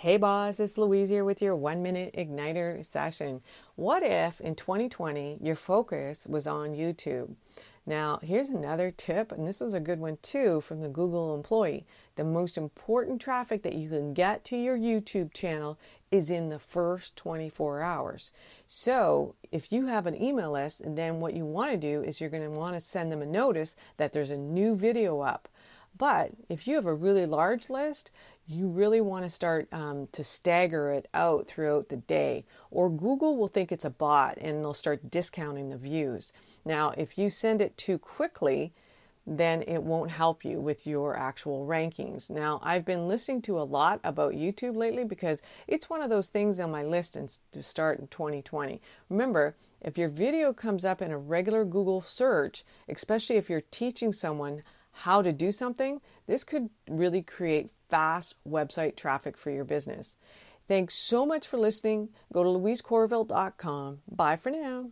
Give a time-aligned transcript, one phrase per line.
[0.00, 3.40] Hey boss, it's Louise here with your one minute igniter session.
[3.74, 7.34] What if in 2020 your focus was on YouTube?
[7.84, 11.84] Now, here's another tip, and this is a good one too from the Google employee.
[12.14, 15.80] The most important traffic that you can get to your YouTube channel
[16.12, 18.30] is in the first 24 hours.
[18.68, 22.20] So, if you have an email list, and then what you want to do is
[22.20, 25.48] you're going to want to send them a notice that there's a new video up.
[25.98, 28.10] But if you have a really large list,
[28.46, 33.36] you really want to start um, to stagger it out throughout the day, or Google
[33.36, 36.32] will think it's a bot and they'll start discounting the views.
[36.64, 38.72] Now, if you send it too quickly,
[39.26, 42.30] then it won't help you with your actual rankings.
[42.30, 46.28] Now, I've been listening to a lot about YouTube lately because it's one of those
[46.28, 47.18] things on my list
[47.52, 48.80] to start in 2020.
[49.10, 54.12] Remember, if your video comes up in a regular Google search, especially if you're teaching
[54.12, 54.62] someone
[55.04, 60.16] how to do something, this could really create fast website traffic for your business.
[60.66, 62.10] Thanks so much for listening.
[62.32, 64.00] Go to louisecorville.com.
[64.10, 64.90] Bye for now.